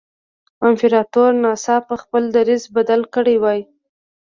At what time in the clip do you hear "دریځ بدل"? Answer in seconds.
2.35-3.01